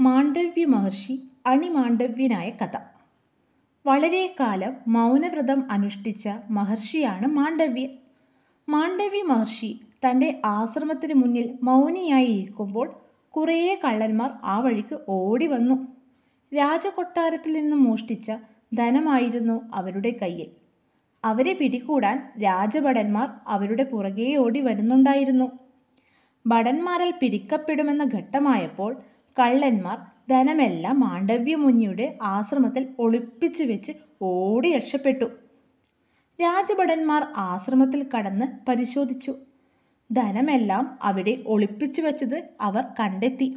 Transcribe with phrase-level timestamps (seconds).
[0.00, 2.76] മാണ്ഡവ്യ മഹർഷി അണിമാണ്ഡവ്യനായ കഥ.
[3.86, 7.88] വളരെ കാലം മൗനവ്രതം അനുഷ്ഠിച്ച മഹർഷിയാണ് മാണ്ഡവ്യൻ.
[8.68, 12.92] മാണ്ഡവ്യ മഹർഷി തന്റെ ആശ്രമത്തിന് മുന്നിൽ മൗനിയായി ഇരിക്കുമ്പോൾ
[13.30, 15.86] കുറേ കള്ളന്മാർ ആ വഴിക്ക് ഓടി വന്നു.
[16.54, 18.32] രാജകൊട്ടാരത്തിൽ നിന്ന് മോഷ്ടിച്ച
[18.74, 20.50] ധനമായിരുന്നു അവരുടെ കയ്യിൽ.
[21.24, 25.52] അവരെ പിടികൂടാൻ രാജഭടന്മാർ അവരുടെ പുറകെ ഓടി വരുന്നുണ്ടായിരുന്നു.
[26.46, 28.96] ഭടന്മാരാൽ പിടിക്കപ്പെടുമെന്ന ഘട്ടമായപ്പോൾ
[29.38, 29.98] കള്ളന്മാർ
[30.30, 35.24] ധനമെല്ലാം മാണ്ഡവ്യമുനിയുടെ ആശ്രമത്തിൽ ഒളിപ്പിച്ചു വെച്ച് ഓടി രക്ഷപ്പെട്ടു.
[36.42, 39.34] രാജഭടന്മാർ ആശ്രമത്തിൽ കടന്ന് പരിശോധിച്ചു.
[40.12, 43.56] ധനമെല്ലാം അവിടെ ഒളിപ്പിച്ചു വച്ചത് അവർ കണ്ടെത്തി.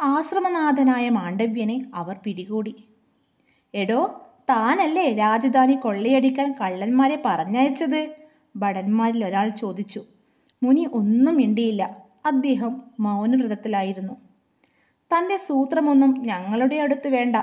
[0.00, 2.74] ആശ്രമനാഥനായ മാണ്ഡവ്യനെ അവർ പിടികൂടി.
[3.74, 4.20] എടോ
[4.50, 8.14] താനല്ലേ രാജധാനി കൊള്ളയടിക്കാൻ കള്ളന്മാരെ പറഞ്ഞയച്ചത്?
[8.56, 10.04] ഭടന്മാരിൽ ഒരാൾ ചോദിച്ചു.
[10.62, 11.96] മുനി ഒന്നും മിണ്ടിയില്ല.
[12.26, 14.27] അദ്ദേഹം മൗനവ്രതത്തിലായിരുന്നു.
[15.10, 17.36] തന്റെ സൂത്രമൊന്നും ഞങ്ങളുടെ അടുത്ത് വേണ്ട.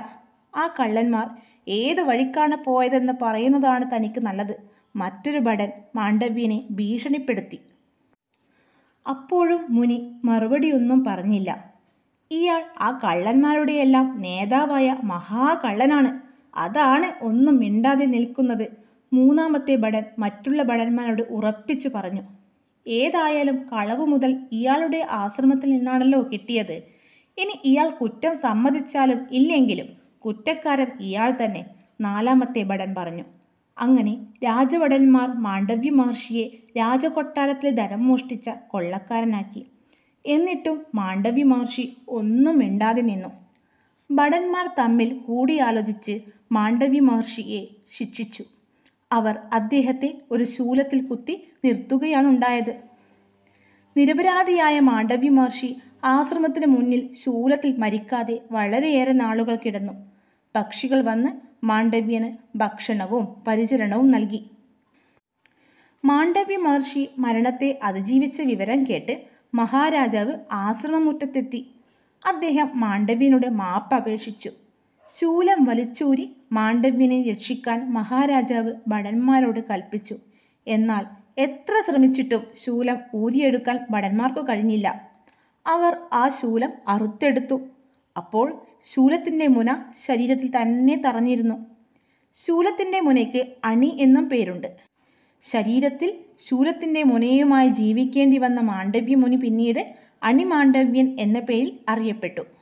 [0.56, 1.26] ആ കള്ളന്മാർ
[1.68, 4.54] ഏത് വഴിക്കാണ് പോയതെന്ന് പറയുന്നതാണ് തനിക്ക് നല്ലത്.
[4.96, 7.58] മറ്റൊരു ഭടൻ മാണ്ഡവ്യനെ ഭീഷണിപ്പെടുത്തി.
[9.08, 11.50] അപ്പോഴും മുനി മറുപടിയൊന്നും പറഞ്ഞില്ല.
[12.30, 16.20] ഇയാൾ ആ കള്ളന്മാരുടെയെല്ലാം നേതാവായ മഹാകള്ളനാണ്.
[16.56, 18.66] അതാണ് ഒന്നും മിണ്ടാതെ നിൽക്കുന്നത്.
[19.12, 22.22] മൂന്നാമത്തെ ഭടൻ മറ്റുള്ള ഭടന്മാരോട് ഉറപ്പിച്ചു പറഞ്ഞു.
[22.86, 26.95] ഏതായാലും കളവ് മുതൽ ഇയാളുടെ ആശ്രമത്തിൽ നിന്നാണല്ലോ കിട്ടിയത്.
[27.38, 29.88] ഇനി ഇയാൾ കുറ്റം സമ്മതിച്ചാലും ഇല്ലെങ്കിലും
[30.24, 31.66] കുറ്റക്കാരൻ ഇയാൾ തന്നെ
[32.00, 33.24] നാലാമത്തെ ഭടൻ പറഞ്ഞു.
[33.78, 39.66] അങ്ങനെ രാജഭടന്മാർ മാണ്ഡവ്യ മഹർഷിയെ രാജകൊട്ടാരത്തിലെ ധനം മോഷ്ടിച്ച കൊള്ളക്കാരനാക്കി.
[40.26, 43.28] എന്നിട്ടും മാണ്ഡവ്യ മഹർഷി ഒന്നും മിണ്ടാതെ നിന്നു.
[44.10, 46.20] ഭടന്മാർ തമ്മിൽ കൂടിയാലോചിച്ച്
[46.52, 48.44] മാണ്ഡവ്യ മഹർഷിയെ ശിക്ഷിച്ചു.
[49.12, 52.80] അവർ അദ്ദേഹത്തെ ഒരു ശൂലത്തിൽ കുത്തി നിർത്തുകയാണുണ്ടായത്.
[53.96, 59.92] നിരപരാധിയായ മാണ്ഡവ്യ മഹർഷി ആശ്രമത്തിന് മുന്നിൽ ശൂലത്തിൽ മരിക്കാതെ വളരെയേറെ നാളുകൾ കിടന്നു.
[60.56, 61.30] പക്ഷികൾ വന്ന്
[61.66, 64.50] മാണ്ഡവ്യന് ഭക്ഷണവും പരിചരണവും നൽകി.
[66.04, 69.22] മാണ്ഡവ്യ മഹർഷി മരണത്തെ അതിജീവിച്ച വിവരം കേട്ട്
[69.54, 71.70] മഹാരാജാവ് ആശ്രമമുറ്റത്തെത്തി.
[72.26, 74.50] അദ്ദേഹം മാണ്ഡവ്യനോട് മാപ്പ് അപേക്ഷിച്ചു.
[75.08, 80.16] ശൂലം വലിച്ചൂരി മാണ്ഡവ്യനെ രക്ഷിക്കാൻ മഹാരാജാവ് ഭടന്മാരോട് കൽപ്പിച്ചു.
[80.66, 81.04] എന്നാൽ
[81.38, 85.15] എത്ര ശ്രമിച്ചിട്ടും ശൂലം ഊരിയെടുക്കാൻ ഭടന്മാർക്കു കഴിഞ്ഞില്ല.
[85.66, 87.56] അവർ ആ ശൂലം അറുത്തെടുത്തു.
[88.16, 88.46] അപ്പോൾ
[88.84, 89.70] ശൂലത്തിന്റെ മുന
[90.06, 91.56] ശരീരത്തിൽ തന്നെ തറഞ്ഞിരുന്നു.
[92.34, 94.68] ശൂലത്തിന്റെ മുനയ്ക്ക് അണി എന്നും പേരുണ്ട്.
[95.42, 99.82] ശരീരത്തിൽ ശൂലത്തിന്റെ മുനയുമായി ജീവിക്കേണ്ടി വന്ന മാണ്ഡവ്യ മുനി പിന്നീട്
[100.22, 102.55] അണിമാണ്ഡവ്യൻ എന്ന പേരിൽ അറിയപ്പെട്ടു.